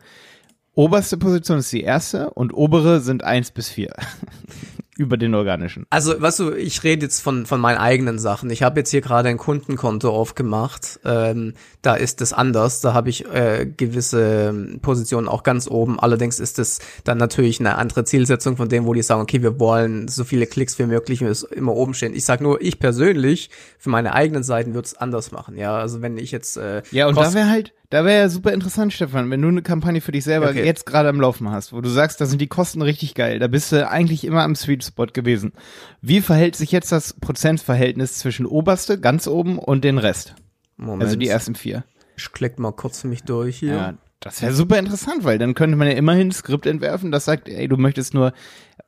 Oberste 0.73 1.17
Position 1.17 1.59
ist 1.59 1.71
die 1.71 1.81
erste 1.81 2.31
und 2.31 2.55
obere 2.55 3.01
sind 3.01 3.23
eins 3.23 3.51
bis 3.51 3.69
vier. 3.69 3.93
über 4.97 5.17
den 5.17 5.35
organischen. 5.35 5.85
Also, 5.89 6.19
weißt 6.19 6.39
du, 6.39 6.51
ich 6.53 6.83
rede 6.83 7.05
jetzt 7.05 7.21
von, 7.21 7.45
von 7.45 7.59
meinen 7.59 7.77
eigenen 7.77 8.19
Sachen. 8.19 8.49
Ich 8.49 8.63
habe 8.63 8.79
jetzt 8.79 8.91
hier 8.91 9.01
gerade 9.01 9.29
ein 9.29 9.37
Kundenkonto 9.37 10.09
aufgemacht. 10.09 10.99
Ähm, 11.05 11.53
da 11.81 11.95
ist 11.95 12.21
es 12.21 12.33
anders. 12.33 12.81
Da 12.81 12.93
habe 12.93 13.09
ich 13.09 13.25
äh, 13.25 13.65
gewisse 13.65 14.77
Positionen 14.81 15.27
auch 15.27 15.43
ganz 15.43 15.67
oben. 15.67 15.99
Allerdings 15.99 16.39
ist 16.39 16.59
es 16.59 16.79
dann 17.03 17.17
natürlich 17.17 17.59
eine 17.59 17.75
andere 17.75 18.03
Zielsetzung 18.03 18.57
von 18.57 18.69
dem, 18.69 18.85
wo 18.85 18.93
die 18.93 19.01
sagen, 19.01 19.21
okay, 19.21 19.41
wir 19.41 19.59
wollen 19.59 20.07
so 20.07 20.23
viele 20.23 20.47
Klicks 20.47 20.79
wie 20.79 20.85
möglich 20.85 21.21
immer 21.51 21.73
oben 21.73 21.93
stehen. 21.93 22.13
Ich 22.13 22.25
sag 22.25 22.41
nur, 22.41 22.61
ich 22.61 22.79
persönlich 22.79 23.49
für 23.77 23.89
meine 23.89 24.13
eigenen 24.13 24.43
Seiten 24.43 24.73
würde 24.73 24.85
es 24.85 24.95
anders 24.95 25.31
machen. 25.31 25.57
Ja, 25.57 25.77
also 25.77 26.01
wenn 26.01 26.17
ich 26.17 26.31
jetzt 26.31 26.57
äh, 26.57 26.81
ja 26.91 27.07
und 27.07 27.17
da 27.17 27.33
wäre 27.33 27.49
halt 27.49 27.73
da 27.89 28.03
wäre 28.03 28.19
ja 28.19 28.29
super 28.29 28.51
interessant, 28.51 28.91
Stefan, 28.91 29.29
wenn 29.29 29.41
du 29.41 29.47
eine 29.47 29.61
Kampagne 29.61 30.01
für 30.01 30.11
dich 30.11 30.25
selber 30.25 30.49
okay. 30.49 30.65
jetzt 30.65 30.85
gerade 30.85 31.07
am 31.07 31.21
Laufen 31.21 31.49
hast, 31.49 31.71
wo 31.71 31.79
du 31.79 31.89
sagst, 31.89 32.19
da 32.19 32.25
sind 32.25 32.41
die 32.41 32.47
Kosten 32.47 32.81
richtig 32.81 33.13
geil, 33.13 33.39
da 33.39 33.47
bist 33.47 33.71
du 33.71 33.87
eigentlich 33.87 34.25
immer 34.25 34.43
am 34.43 34.55
Sweet 34.55 34.83
Spot 34.83 35.07
gewesen. 35.07 35.53
Wie 36.01 36.21
verhält 36.21 36.55
sich 36.55 36.71
jetzt 36.71 36.91
das 36.91 37.13
Prozentverhältnis 37.13 38.17
zwischen 38.17 38.45
oberste, 38.45 38.99
ganz 38.99 39.27
oben 39.27 39.57
und 39.57 39.83
den 39.83 39.97
Rest? 39.97 40.35
Moment. 40.75 41.03
Also 41.03 41.15
die 41.15 41.29
ersten 41.29 41.55
vier. 41.55 41.85
Ich 42.17 42.31
klick 42.31 42.59
mal 42.59 42.71
kurz 42.71 43.03
mich 43.03 43.23
durch 43.23 43.59
hier. 43.59 43.73
Ja, 43.73 43.93
das 44.19 44.41
wäre 44.41 44.53
super 44.53 44.79
interessant, 44.79 45.23
weil 45.23 45.37
dann 45.37 45.53
könnte 45.53 45.77
man 45.77 45.87
ja 45.87 45.93
immerhin 45.93 46.29
ein 46.29 46.31
Skript 46.31 46.65
entwerfen, 46.65 47.11
das 47.11 47.25
sagt, 47.25 47.47
ey, 47.47 47.67
du 47.67 47.77
möchtest 47.77 48.13
nur, 48.13 48.33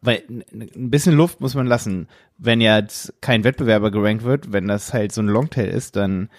weil 0.01 0.23
ein 0.29 0.89
bisschen 0.89 1.15
Luft 1.15 1.39
muss 1.39 1.55
man 1.55 1.67
lassen. 1.67 2.07
Wenn 2.37 2.59
jetzt 2.59 3.13
kein 3.21 3.43
Wettbewerber 3.45 3.91
gerankt 3.91 4.23
wird, 4.23 4.51
wenn 4.51 4.67
das 4.67 4.93
halt 4.93 5.13
so 5.13 5.21
ein 5.21 5.27
Longtail 5.27 5.69
ist, 5.69 5.95
dann 5.95 6.29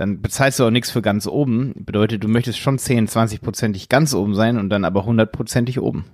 dann 0.00 0.22
bezahlst 0.22 0.58
du 0.58 0.64
auch 0.64 0.70
nichts 0.70 0.90
für 0.90 1.02
ganz 1.02 1.26
oben. 1.26 1.74
Bedeutet, 1.84 2.24
du 2.24 2.28
möchtest 2.28 2.58
schon 2.58 2.78
10, 2.78 3.06
20 3.06 3.42
prozentig 3.42 3.90
ganz 3.90 4.14
oben 4.14 4.34
sein 4.34 4.56
und 4.56 4.70
dann 4.70 4.86
aber 4.86 5.00
100 5.00 5.30
prozentig 5.30 5.78
oben. 5.78 6.06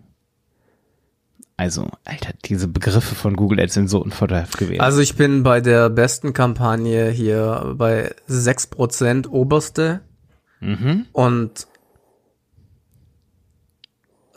Also, 1.56 1.88
Alter, 2.04 2.34
diese 2.44 2.66
Begriffe 2.66 3.14
von 3.14 3.36
Google 3.36 3.60
Ads 3.60 3.74
sind 3.74 3.88
so 3.88 4.02
unvorteilhaft 4.02 4.58
gewesen. 4.58 4.80
Also 4.80 5.00
ich 5.00 5.14
bin 5.14 5.44
bei 5.44 5.60
der 5.60 5.88
besten 5.88 6.32
Kampagne 6.32 7.10
hier 7.10 7.74
bei 7.78 8.12
6% 8.28 9.28
oberste 9.28 10.00
mhm. 10.58 11.06
und 11.12 11.68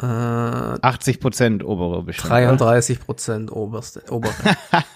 äh, 0.01 0.05
80 0.05 1.19
Prozent 1.19 1.63
obere 1.63 2.03
bestimmt. 2.03 2.29
33 2.29 3.01
Prozent 3.01 3.51
oberste. 3.51 4.03
Obere. 4.09 4.33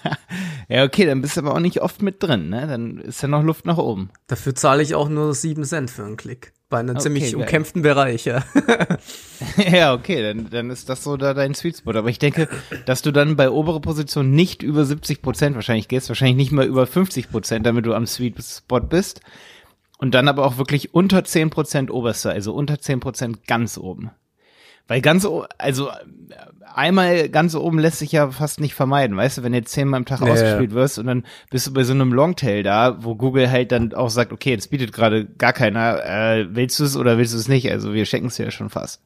ja, 0.68 0.84
okay, 0.84 1.04
dann 1.04 1.20
bist 1.20 1.36
du 1.36 1.42
aber 1.42 1.54
auch 1.54 1.60
nicht 1.60 1.82
oft 1.82 2.00
mit 2.00 2.22
drin, 2.22 2.48
ne? 2.48 2.66
Dann 2.66 2.98
ist 2.98 3.20
ja 3.22 3.28
noch 3.28 3.42
Luft 3.42 3.66
nach 3.66 3.76
oben. 3.76 4.10
Dafür 4.28 4.54
zahle 4.54 4.82
ich 4.82 4.94
auch 4.94 5.10
nur 5.10 5.34
7 5.34 5.64
Cent 5.64 5.90
für 5.90 6.04
einen 6.04 6.16
Klick. 6.16 6.54
Bei 6.70 6.78
einem 6.78 6.96
okay, 6.96 7.02
ziemlich 7.02 7.24
geil. 7.24 7.42
umkämpften 7.42 7.82
Bereich, 7.82 8.24
ja. 8.24 8.42
ja, 9.70 9.92
okay, 9.92 10.22
dann, 10.22 10.48
dann 10.50 10.70
ist 10.70 10.88
das 10.88 11.04
so 11.04 11.18
da 11.18 11.34
dein 11.34 11.54
Sweet 11.54 11.76
Spot. 11.76 11.92
Aber 11.92 12.08
ich 12.08 12.18
denke, 12.18 12.48
dass 12.86 13.02
du 13.02 13.12
dann 13.12 13.36
bei 13.36 13.50
obere 13.50 13.80
Position 13.80 14.30
nicht 14.30 14.62
über 14.62 14.86
70 14.86 15.20
Prozent 15.20 15.54
wahrscheinlich 15.54 15.88
gehst, 15.88 16.08
wahrscheinlich 16.08 16.36
nicht 16.36 16.52
mal 16.52 16.66
über 16.66 16.86
50 16.86 17.30
Prozent, 17.30 17.66
damit 17.66 17.84
du 17.84 17.92
am 17.92 18.06
Sweet 18.06 18.42
Spot 18.42 18.80
bist. 18.80 19.20
Und 19.98 20.14
dann 20.14 20.28
aber 20.28 20.46
auch 20.46 20.56
wirklich 20.56 20.94
unter 20.94 21.24
10 21.24 21.50
Prozent 21.50 21.90
oberste, 21.90 22.30
also 22.30 22.54
unter 22.54 22.80
10 22.80 23.00
Prozent 23.00 23.46
ganz 23.46 23.76
oben. 23.76 24.10
Weil 24.86 25.00
ganz, 25.00 25.26
also 25.56 25.90
einmal 26.74 27.28
ganz 27.30 27.54
oben 27.54 27.78
lässt 27.78 28.00
sich 28.00 28.12
ja 28.12 28.30
fast 28.30 28.60
nicht 28.60 28.74
vermeiden, 28.74 29.16
weißt 29.16 29.38
du, 29.38 29.42
wenn 29.42 29.52
du 29.52 29.58
jetzt 29.58 29.72
zehnmal 29.72 29.98
am 29.98 30.04
Tag 30.04 30.20
ja, 30.20 30.26
ausgespielt 30.26 30.72
ja. 30.72 30.76
wirst 30.76 30.98
und 30.98 31.06
dann 31.06 31.24
bist 31.50 31.66
du 31.66 31.72
bei 31.72 31.84
so 31.84 31.92
einem 31.92 32.12
Longtail 32.12 32.62
da, 32.62 33.02
wo 33.02 33.14
Google 33.14 33.50
halt 33.50 33.72
dann 33.72 33.94
auch 33.94 34.10
sagt, 34.10 34.32
okay, 34.32 34.50
jetzt 34.50 34.70
bietet 34.70 34.92
gerade 34.92 35.24
gar 35.24 35.52
keiner, 35.52 36.04
äh, 36.04 36.46
willst 36.54 36.78
du 36.80 36.84
es 36.84 36.96
oder 36.96 37.16
willst 37.16 37.32
du 37.32 37.38
es 37.38 37.48
nicht? 37.48 37.70
Also 37.70 37.94
wir 37.94 38.04
schenken 38.04 38.28
es 38.28 38.38
ja 38.38 38.50
schon 38.50 38.68
fast. 38.70 39.00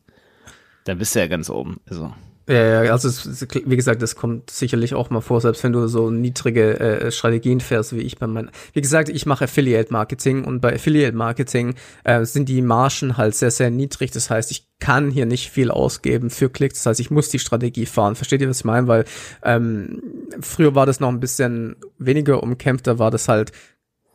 Da 0.84 0.94
bist 0.94 1.14
du 1.14 1.20
ja 1.20 1.26
ganz 1.26 1.50
oben. 1.50 1.80
Also. 1.88 2.12
Ja, 2.48 2.82
ja, 2.84 2.92
also 2.92 3.08
es, 3.08 3.46
wie 3.52 3.76
gesagt, 3.76 4.00
das 4.00 4.16
kommt 4.16 4.50
sicherlich 4.50 4.94
auch 4.94 5.10
mal 5.10 5.20
vor, 5.20 5.42
selbst 5.42 5.62
wenn 5.64 5.74
du 5.74 5.86
so 5.86 6.08
niedrige 6.08 6.80
äh, 6.80 7.12
Strategien 7.12 7.60
fährst, 7.60 7.94
wie 7.94 8.00
ich 8.00 8.18
bei 8.18 8.26
meinen. 8.26 8.50
Wie 8.72 8.80
gesagt, 8.80 9.10
ich 9.10 9.26
mache 9.26 9.44
Affiliate 9.44 9.92
Marketing 9.92 10.44
und 10.44 10.60
bei 10.60 10.74
Affiliate 10.74 11.14
Marketing 11.14 11.74
äh, 12.04 12.24
sind 12.24 12.48
die 12.48 12.62
Margen 12.62 13.18
halt 13.18 13.34
sehr, 13.34 13.50
sehr 13.50 13.68
niedrig. 13.68 14.12
Das 14.12 14.30
heißt, 14.30 14.50
ich 14.50 14.66
kann 14.80 15.10
hier 15.10 15.26
nicht 15.26 15.50
viel 15.50 15.70
ausgeben 15.70 16.30
für 16.30 16.48
Klicks. 16.48 16.78
Das 16.78 16.86
heißt, 16.86 17.00
ich 17.00 17.10
muss 17.10 17.28
die 17.28 17.38
Strategie 17.38 17.84
fahren. 17.84 18.14
Versteht 18.14 18.40
ihr, 18.40 18.48
was 18.48 18.60
ich 18.60 18.64
meine? 18.64 18.88
Weil 18.88 19.04
ähm, 19.42 20.02
früher 20.40 20.74
war 20.74 20.86
das 20.86 21.00
noch 21.00 21.10
ein 21.10 21.20
bisschen 21.20 21.76
weniger 21.98 22.42
umkämpft, 22.42 22.86
da 22.86 22.98
war 22.98 23.10
das 23.10 23.28
halt 23.28 23.52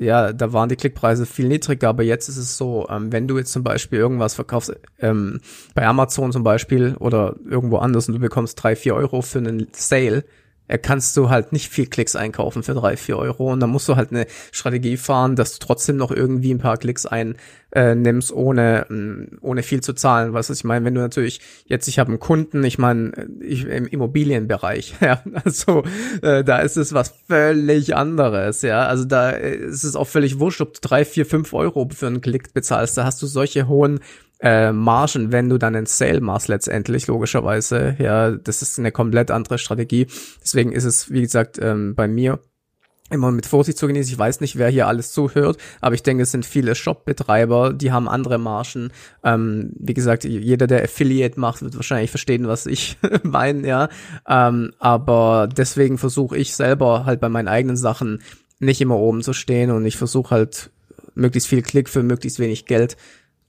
ja, 0.03 0.33
da 0.33 0.53
waren 0.53 0.69
die 0.69 0.75
Klickpreise 0.75 1.25
viel 1.25 1.47
niedriger, 1.47 1.89
aber 1.89 2.03
jetzt 2.03 2.29
ist 2.29 2.37
es 2.37 2.57
so, 2.57 2.87
ähm, 2.89 3.11
wenn 3.11 3.27
du 3.27 3.37
jetzt 3.37 3.51
zum 3.51 3.63
Beispiel 3.63 3.99
irgendwas 3.99 4.35
verkaufst, 4.35 4.73
ähm, 4.99 5.39
bei 5.73 5.85
Amazon 5.85 6.31
zum 6.31 6.43
Beispiel 6.43 6.95
oder 6.99 7.35
irgendwo 7.49 7.77
anders 7.77 8.07
und 8.07 8.15
du 8.15 8.19
bekommst 8.19 8.61
drei, 8.61 8.75
vier 8.75 8.95
Euro 8.95 9.21
für 9.21 9.39
einen 9.39 9.67
Sale, 9.71 10.25
äh, 10.67 10.77
kannst 10.77 11.17
du 11.17 11.29
halt 11.29 11.51
nicht 11.51 11.69
viel 11.69 11.87
Klicks 11.87 12.15
einkaufen 12.15 12.63
für 12.63 12.73
drei, 12.73 12.97
vier 12.97 13.17
Euro 13.17 13.51
und 13.51 13.59
dann 13.59 13.69
musst 13.69 13.89
du 13.89 13.95
halt 13.95 14.11
eine 14.11 14.27
Strategie 14.51 14.97
fahren, 14.97 15.35
dass 15.35 15.57
du 15.57 15.65
trotzdem 15.65 15.97
noch 15.97 16.11
irgendwie 16.11 16.53
ein 16.53 16.59
paar 16.59 16.77
Klicks 16.77 17.05
einnimmst, 17.05 17.41
äh, 17.73 17.95
ohne, 18.31 18.85
mm, 18.89 19.37
ohne 19.41 19.63
viel 19.63 19.81
zu 19.81 19.93
zahlen. 19.93 20.33
Du, 20.33 20.53
ich 20.53 20.63
meine, 20.63 20.85
wenn 20.85 20.93
du 20.93 21.01
natürlich 21.01 21.41
jetzt, 21.65 21.87
ich 21.87 21.99
habe 21.99 22.09
einen 22.09 22.19
Kunden, 22.19 22.63
ich 22.63 22.77
meine, 22.77 23.11
ich, 23.41 23.65
im 23.65 23.87
Immobilienbereich, 23.87 24.95
ja, 25.01 25.23
also 25.43 25.83
äh, 26.21 26.43
da 26.43 26.59
ist 26.59 26.77
es 26.77 26.93
was 26.93 27.13
völlig 27.27 27.95
anderes, 27.95 28.61
ja, 28.61 28.85
also 28.85 29.05
da 29.05 29.31
äh, 29.31 29.55
ist 29.55 29.83
es 29.83 29.95
auch 29.95 30.07
völlig 30.07 30.39
wurscht, 30.39 30.61
ob 30.61 30.73
du 30.75 30.79
drei, 30.81 31.03
vier, 31.03 31.25
fünf 31.25 31.53
Euro 31.53 31.89
für 31.93 32.07
einen 32.07 32.21
Klick 32.21 32.53
bezahlst, 32.53 32.97
da 32.97 33.05
hast 33.05 33.21
du 33.21 33.27
solche 33.27 33.67
hohen 33.67 33.99
äh, 34.39 34.71
Margen, 34.71 35.31
wenn 35.31 35.49
du 35.49 35.57
dann 35.57 35.75
einen 35.75 35.85
Sale 35.85 36.19
machst 36.19 36.49
letztendlich, 36.49 37.07
logischerweise. 37.07 37.95
Ja, 37.97 38.31
das 38.31 38.61
ist 38.61 38.77
eine 38.77 38.91
komplett 38.91 39.31
andere 39.31 39.57
Strategie. 39.57 40.07
Deswegen 40.41 40.73
ist 40.73 40.83
es, 40.83 41.09
wie 41.09 41.21
gesagt, 41.21 41.59
ähm, 41.61 41.95
bei 41.95 42.09
mir 42.09 42.39
immer 43.13 43.31
mit 43.31 43.45
Vorsicht 43.45 43.77
zu 43.77 43.87
genießen. 43.87 44.11
Ich 44.11 44.19
weiß 44.19 44.41
nicht, 44.41 44.57
wer 44.57 44.69
hier 44.69 44.87
alles 44.87 45.11
zuhört, 45.11 45.57
aber 45.81 45.95
ich 45.95 46.03
denke, 46.03 46.23
es 46.23 46.31
sind 46.31 46.45
viele 46.45 46.75
Shop-Betreiber, 46.75 47.73
die 47.73 47.91
haben 47.91 48.09
andere 48.09 48.37
Margen. 48.37 48.91
Ähm, 49.23 49.71
wie 49.79 49.93
gesagt, 49.93 50.23
jeder, 50.23 50.67
der 50.67 50.83
Affiliate 50.83 51.39
macht, 51.39 51.61
wird 51.61 51.75
wahrscheinlich 51.75 52.09
verstehen, 52.09 52.47
was 52.47 52.65
ich 52.65 52.97
meine, 53.23 53.67
ja. 53.67 53.89
Ähm, 54.27 54.71
aber 54.79 55.47
deswegen 55.55 55.97
versuche 55.97 56.37
ich 56.37 56.55
selber 56.55 57.05
halt 57.05 57.19
bei 57.19 57.29
meinen 57.29 57.47
eigenen 57.47 57.77
Sachen 57.77 58.21
nicht 58.59 58.81
immer 58.81 58.97
oben 58.97 59.21
zu 59.21 59.33
stehen 59.33 59.71
und 59.71 59.85
ich 59.85 59.97
versuche 59.97 60.35
halt 60.35 60.71
möglichst 61.15 61.49
viel 61.49 61.61
Klick 61.61 61.89
für 61.89 62.03
möglichst 62.03 62.39
wenig 62.39 62.65
Geld 62.65 62.97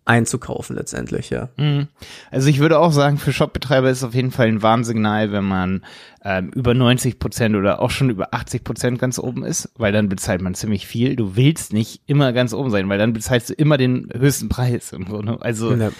einzukaufen 0.06 0.76
letztendlich, 0.76 1.30
ja. 1.30 1.49
Mhm. 1.56 1.88
Also 2.30 2.49
ich 2.49 2.58
würde 2.58 2.78
auch 2.78 2.92
sagen, 2.92 3.16
für 3.16 3.32
Shopbetreiber 3.32 3.88
ist 3.90 3.99
es 3.99 4.04
auf 4.04 4.14
jeden 4.14 4.30
Fall 4.30 4.49
ein 4.49 4.62
Warnsignal, 4.62 5.32
wenn 5.32 5.44
man 5.44 5.82
ähm, 6.25 6.50
über 6.50 6.75
90 6.75 7.18
Prozent 7.18 7.56
oder 7.56 7.80
auch 7.80 7.90
schon 7.90 8.11
über 8.11 8.34
80 8.34 8.64
Prozent 8.64 8.99
ganz 8.99 9.18
oben 9.18 9.44
ist, 9.44 9.70
weil 9.76 9.92
dann 9.92 10.08
bezahlt 10.08 10.42
man 10.42 10.54
ziemlich 10.54 10.87
viel. 10.87 11.16
Du 11.16 11.37
willst 11.37 11.73
nicht 11.73 12.02
immer 12.06 12.32
ganz 12.32 12.52
oben 12.52 12.70
sein, 12.70 12.88
weil 12.88 12.99
dann 12.99 13.14
bezahlst 13.14 13.50
du 13.50 13.54
immer 13.54 13.78
den 13.78 14.08
höchsten 14.14 14.49
Preis 14.49 14.92
im 14.92 15.06
Grunde. 15.06 15.40
Also 15.40 15.75
ja. 15.75 15.90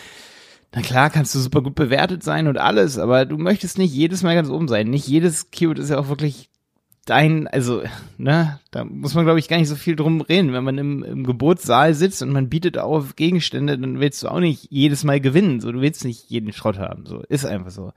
na 0.75 0.82
klar, 0.82 1.08
kannst 1.08 1.34
du 1.34 1.38
super 1.38 1.62
gut 1.62 1.75
bewertet 1.75 2.23
sein 2.23 2.46
und 2.46 2.58
alles, 2.58 2.99
aber 2.99 3.25
du 3.25 3.38
möchtest 3.38 3.78
nicht 3.78 3.94
jedes 3.94 4.23
Mal 4.23 4.34
ganz 4.34 4.50
oben 4.50 4.68
sein. 4.68 4.90
Nicht 4.90 5.06
jedes 5.06 5.50
Keyword 5.50 5.78
ist 5.78 5.90
ja 5.90 5.99
auch 5.99 6.08
wirklich 6.08 6.50
dein, 7.04 7.46
also, 7.49 7.82
ne, 8.18 8.58
da 8.70 8.84
muss 8.84 9.14
man, 9.14 9.25
glaube 9.25 9.38
ich, 9.38 9.49
gar 9.49 9.58
nicht 9.58 9.68
so 9.68 9.76
viel 9.76 9.96
drum 9.96 10.20
reden. 10.20 10.52
Wenn 10.52 10.64
man 10.64 10.78
im, 10.78 11.02
im 11.02 11.25
Geburtssaal 11.25 11.94
sitzt 11.94 12.23
und 12.23 12.32
man 12.32 12.49
bietet 12.49 12.78
auf 12.78 13.16
Gegenstände, 13.16 13.78
dann 13.78 14.00
willst 14.00 14.23
du 14.23 14.28
auch 14.28 14.40
nicht 14.40 14.68
jedes 14.70 15.04
Mal 15.04 15.20
gewinnen. 15.20 15.61
So, 15.61 15.73
du 15.73 15.80
willst 15.80 16.04
nicht 16.04 16.30
jeden 16.30 16.52
Schrott 16.52 16.78
haben. 16.78 17.06
So, 17.06 17.23
ist 17.28 17.46
einfach 17.46 17.70
so. 17.70 17.92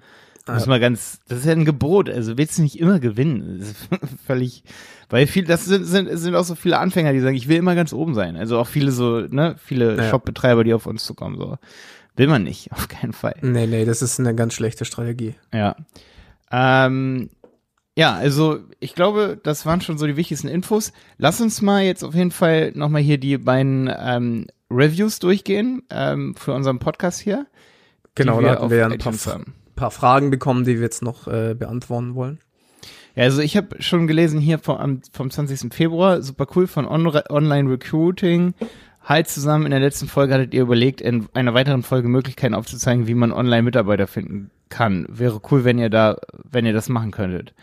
Ja. 0.48 0.54
Muss 0.54 0.66
man 0.66 0.80
ganz, 0.80 1.20
das 1.28 1.40
ist 1.40 1.46
ja 1.46 1.52
ein 1.52 1.66
Gebot, 1.66 2.10
also 2.10 2.38
willst 2.38 2.58
du 2.58 2.62
nicht 2.62 2.80
immer 2.80 3.00
gewinnen. 3.00 3.66
Völlig, 4.26 4.64
weil 5.10 5.28
viel, 5.28 5.44
das 5.44 5.66
sind, 5.66 5.84
sind, 5.84 6.10
sind 6.18 6.36
auch 6.36 6.46
so 6.46 6.56
viele 6.56 6.80
Anfänger, 6.80 7.12
die 7.12 7.20
sagen, 7.20 7.36
ich 7.36 7.50
will 7.50 7.58
immer 7.58 7.76
ganz 7.76 7.92
oben 7.92 8.14
sein. 8.14 8.38
Also 8.38 8.58
auch 8.58 8.68
viele 8.68 8.92
so, 8.92 9.20
ne, 9.20 9.56
viele 9.62 9.98
ja. 9.98 10.10
Shopbetreiber, 10.10 10.64
die 10.64 10.74
auf 10.74 10.86
uns 10.86 11.04
zukommen, 11.04 11.38
so. 11.38 11.58
Will 12.16 12.28
man 12.28 12.44
nicht, 12.44 12.72
auf 12.72 12.88
keinen 12.88 13.14
Fall. 13.14 13.36
Nee, 13.42 13.68
nee, 13.68 13.86
das 13.86 14.02
ist 14.02 14.20
eine 14.20 14.34
ganz 14.36 14.54
schlechte 14.54 14.86
Strategie. 14.86 15.36
Ja. 15.54 15.76
Ähm, 16.50 17.30
ja, 17.98 18.14
also 18.14 18.60
ich 18.80 18.94
glaube, 18.94 19.40
das 19.42 19.66
waren 19.66 19.82
schon 19.82 19.98
so 19.98 20.06
die 20.06 20.18
wichtigsten 20.18 20.48
Infos. 20.48 20.94
Lass 21.18 21.42
uns 21.42 21.64
mal 21.64 21.82
jetzt 21.82 22.04
auf 22.04 22.14
jeden 22.14 22.30
Fall 22.30 22.72
nochmal 22.76 23.02
hier 23.02 23.18
die 23.18 23.40
beiden 23.40 23.92
ähm, 23.92 24.46
Reviews 24.70 25.18
durchgehen 25.18 25.82
ähm, 25.90 26.36
für 26.36 26.54
unseren 26.54 26.78
Podcast 26.78 27.20
hier. 27.20 27.48
Genau, 28.14 28.40
da 28.40 28.52
hatten 28.52 28.70
wir 28.70 28.78
ja 28.78 28.88
ein 28.88 29.00
paar, 29.00 29.42
paar, 29.76 29.90
Fragen 29.90 30.30
bekommen, 30.30 30.64
die 30.64 30.76
wir 30.76 30.84
jetzt 30.84 31.02
noch 31.02 31.28
äh, 31.28 31.56
beantworten 31.56 32.14
wollen. 32.14 32.38
Ja, 33.16 33.24
also 33.24 33.42
ich 33.42 33.58
habe 33.58 33.82
schon 33.82 34.06
gelesen 34.06 34.40
hier 34.40 34.60
vom, 34.60 35.02
vom 35.12 35.32
20. 35.32 35.74
Februar, 35.74 36.22
super 36.22 36.46
cool, 36.56 36.68
von 36.68 36.86
On 36.86 37.08
Online 37.08 37.68
Recruiting. 37.68 38.54
Halt 39.04 39.28
zusammen, 39.28 39.66
in 39.66 39.72
der 39.72 39.80
letzten 39.80 40.08
Folge 40.08 40.36
hattet 40.36 40.54
ihr 40.54 40.62
überlegt, 40.62 41.02
in 41.02 41.30
einer 41.34 41.56
weiteren 41.56 41.82
Folge 41.82 42.10
Möglichkeiten 42.10 42.54
aufzuzeigen, 42.54 43.08
wie 43.08 43.16
man 43.16 43.32
Online-Mitarbeiter 43.32 44.06
finden 44.06 44.52
kann. 44.70 45.08
Wäre 45.10 45.42
cool, 45.50 45.64
wenn 45.64 45.80
ihr 45.80 45.90
da, 45.90 46.18
wenn 46.44 46.68
ihr 46.68 46.74
das 46.74 46.90
machen 46.90 47.10
könntet. 47.10 47.56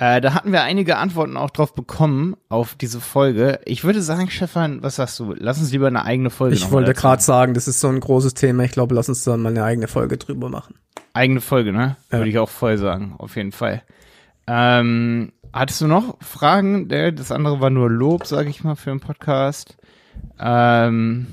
Äh, 0.00 0.20
da 0.20 0.32
hatten 0.32 0.52
wir 0.52 0.62
einige 0.62 0.96
Antworten 0.96 1.36
auch 1.36 1.50
drauf 1.50 1.74
bekommen 1.74 2.36
auf 2.48 2.76
diese 2.76 3.00
Folge. 3.00 3.58
Ich 3.64 3.82
würde 3.82 4.00
sagen, 4.00 4.30
Stefan, 4.30 4.80
was 4.82 4.96
sagst 4.96 5.18
du? 5.18 5.34
Lass 5.36 5.58
uns 5.58 5.72
lieber 5.72 5.88
eine 5.88 6.04
eigene 6.04 6.30
Folge 6.30 6.54
Ich 6.54 6.70
wollte 6.70 6.94
gerade 6.94 7.20
sagen, 7.20 7.52
das 7.52 7.66
ist 7.66 7.80
so 7.80 7.88
ein 7.88 7.98
großes 7.98 8.34
Thema. 8.34 8.62
Ich 8.62 8.70
glaube, 8.70 8.94
lass 8.94 9.08
uns 9.08 9.24
dann 9.24 9.42
mal 9.42 9.48
eine 9.48 9.64
eigene 9.64 9.88
Folge 9.88 10.16
drüber 10.16 10.48
machen. 10.48 10.76
Eigene 11.14 11.40
Folge, 11.40 11.72
ne? 11.72 11.96
Ja. 12.12 12.18
Würde 12.18 12.30
ich 12.30 12.38
auch 12.38 12.48
voll 12.48 12.78
sagen, 12.78 13.16
auf 13.18 13.34
jeden 13.34 13.50
Fall. 13.50 13.82
Ähm, 14.46 15.32
hattest 15.52 15.80
du 15.80 15.88
noch 15.88 16.16
Fragen? 16.20 16.88
Das 16.88 17.32
andere 17.32 17.60
war 17.60 17.70
nur 17.70 17.90
Lob, 17.90 18.24
sage 18.24 18.50
ich 18.50 18.62
mal, 18.62 18.76
für 18.76 18.90
den 18.90 19.00
Podcast. 19.00 19.76
Ähm, 20.38 21.26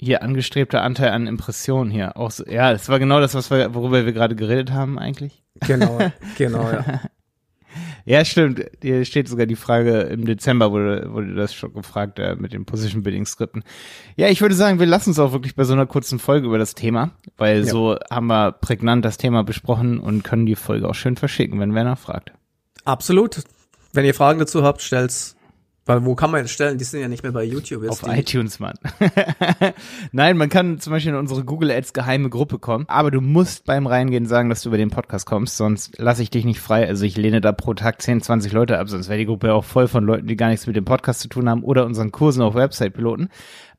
hier 0.00 0.22
angestrebter 0.22 0.82
Anteil 0.82 1.10
an 1.10 1.26
Impressionen 1.26 1.90
hier. 1.90 2.16
Auch 2.16 2.30
so, 2.30 2.44
ja, 2.46 2.72
das 2.72 2.88
war 2.88 2.98
genau 2.98 3.20
das, 3.20 3.34
was 3.34 3.50
wir, 3.50 3.74
worüber 3.74 4.06
wir 4.06 4.12
gerade 4.12 4.36
geredet 4.36 4.72
haben 4.72 4.98
eigentlich. 4.98 5.42
Genau, 5.66 5.98
genau, 6.38 6.70
ja. 6.70 7.00
ja, 8.04 8.24
stimmt. 8.24 8.64
Hier 8.80 9.04
steht 9.04 9.28
sogar 9.28 9.46
die 9.46 9.56
Frage 9.56 10.02
im 10.02 10.24
Dezember 10.24 10.70
wurde, 10.70 11.12
wurde 11.12 11.34
das 11.34 11.52
schon 11.52 11.74
gefragt 11.74 12.20
äh, 12.20 12.36
mit 12.36 12.52
den 12.52 12.64
Position 12.64 13.02
Building 13.02 13.26
Skripten. 13.26 13.64
Ja, 14.16 14.28
ich 14.28 14.40
würde 14.40 14.54
sagen, 14.54 14.78
wir 14.78 14.86
lassen 14.86 15.10
uns 15.10 15.18
auch 15.18 15.32
wirklich 15.32 15.56
bei 15.56 15.64
so 15.64 15.72
einer 15.72 15.86
kurzen 15.86 16.20
Folge 16.20 16.46
über 16.46 16.58
das 16.58 16.76
Thema, 16.76 17.10
weil 17.36 17.64
ja. 17.64 17.72
so 17.72 17.96
haben 18.08 18.28
wir 18.28 18.52
prägnant 18.52 19.04
das 19.04 19.18
Thema 19.18 19.42
besprochen 19.42 19.98
und 19.98 20.22
können 20.22 20.46
die 20.46 20.56
Folge 20.56 20.88
auch 20.88 20.94
schön 20.94 21.16
verschicken, 21.16 21.58
wenn 21.58 21.74
wer 21.74 21.84
nachfragt. 21.84 22.32
Absolut. 22.84 23.42
Wenn 23.92 24.04
ihr 24.04 24.14
Fragen 24.14 24.38
dazu 24.38 24.62
habt, 24.62 24.80
stellt's 24.80 25.34
weil 25.88 26.04
wo 26.04 26.14
kann 26.14 26.30
man 26.30 26.42
jetzt 26.42 26.50
stellen? 26.50 26.76
Die 26.76 26.84
sind 26.84 27.00
ja 27.00 27.08
nicht 27.08 27.22
mehr 27.22 27.32
bei 27.32 27.44
YouTube. 27.44 27.82
Jetzt 27.82 28.04
Auf 28.04 28.14
iTunes, 28.14 28.60
Mann. 28.60 28.74
Nein, 30.12 30.36
man 30.36 30.50
kann 30.50 30.78
zum 30.80 30.92
Beispiel 30.92 31.12
in 31.12 31.18
unsere 31.18 31.44
Google 31.44 31.70
Ads 31.70 31.94
geheime 31.94 32.28
Gruppe 32.28 32.58
kommen, 32.58 32.84
aber 32.88 33.10
du 33.10 33.22
musst 33.22 33.64
beim 33.64 33.86
Reingehen 33.86 34.26
sagen, 34.26 34.50
dass 34.50 34.60
du 34.60 34.68
über 34.68 34.76
den 34.76 34.90
Podcast 34.90 35.24
kommst, 35.24 35.56
sonst 35.56 35.98
lasse 35.98 36.22
ich 36.22 36.28
dich 36.28 36.44
nicht 36.44 36.60
frei. 36.60 36.86
Also 36.86 37.06
ich 37.06 37.16
lehne 37.16 37.40
da 37.40 37.52
pro 37.52 37.72
Tag 37.72 38.02
10, 38.02 38.20
20 38.20 38.52
Leute 38.52 38.78
ab, 38.78 38.90
sonst 38.90 39.08
wäre 39.08 39.18
die 39.18 39.24
Gruppe 39.24 39.54
auch 39.54 39.64
voll 39.64 39.88
von 39.88 40.04
Leuten, 40.04 40.26
die 40.26 40.36
gar 40.36 40.50
nichts 40.50 40.66
mit 40.66 40.76
dem 40.76 40.84
Podcast 40.84 41.20
zu 41.20 41.28
tun 41.28 41.48
haben 41.48 41.64
oder 41.64 41.86
unseren 41.86 42.12
Kursen 42.12 42.42
auf 42.42 42.54
Website-Piloten. 42.54 43.30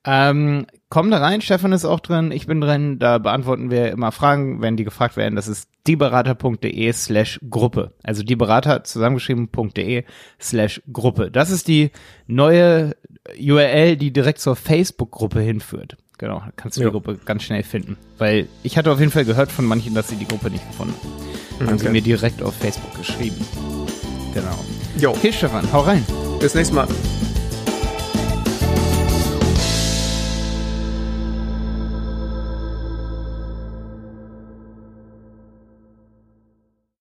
Ähm, 0.03 0.65
komm 0.89 1.11
da 1.11 1.19
rein, 1.19 1.41
Stefan 1.41 1.73
ist 1.73 1.85
auch 1.85 1.99
drin, 1.99 2.31
ich 2.31 2.47
bin 2.47 2.59
drin, 2.59 2.97
da 2.97 3.19
beantworten 3.19 3.69
wir 3.69 3.91
immer 3.91 4.11
Fragen, 4.11 4.61
wenn 4.61 4.77
die 4.77 4.83
gefragt 4.83 5.15
werden. 5.15 5.35
Das 5.35 5.47
ist 5.47 5.69
dieberater.de 5.89 6.93
slash 6.93 7.39
Gruppe. 7.49 7.91
Also 8.03 8.23
dieberater 8.23 8.83
zusammengeschrieben.de 8.83 10.03
slash 10.39 10.81
Gruppe. 10.93 11.31
Das 11.31 11.49
ist 11.49 11.67
die 11.67 11.91
neue 12.27 12.95
URL, 13.39 13.97
die 13.97 14.11
direkt 14.11 14.39
zur 14.39 14.55
Facebook-Gruppe 14.55 15.41
hinführt. 15.41 15.97
Genau, 16.17 16.43
kannst 16.57 16.77
du 16.77 16.81
ja. 16.81 16.87
die 16.87 16.91
Gruppe 16.91 17.17
ganz 17.25 17.43
schnell 17.43 17.63
finden. 17.63 17.97
Weil 18.17 18.47
ich 18.61 18.77
hatte 18.77 18.91
auf 18.91 18.99
jeden 18.99 19.11
Fall 19.11 19.25
gehört 19.25 19.51
von 19.51 19.65
manchen, 19.65 19.95
dass 19.95 20.09
sie 20.09 20.17
die 20.17 20.27
Gruppe 20.27 20.49
nicht 20.49 20.67
gefunden 20.67 20.93
haben. 20.93 21.29
Okay. 21.55 21.67
Haben 21.67 21.79
sie 21.79 21.89
mir 21.89 22.01
direkt 22.01 22.43
auf 22.43 22.53
Facebook 22.55 22.95
geschrieben. 22.95 23.45
Genau. 24.33 24.59
Jo. 24.97 25.11
Okay, 25.11 25.31
Stefan, 25.31 25.71
hau 25.71 25.81
rein. 25.81 26.05
Bis 26.39 26.53
nächstes 26.55 26.75
Mal. 26.75 26.87